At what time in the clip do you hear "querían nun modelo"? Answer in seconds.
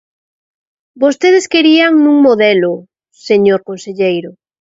1.53-2.71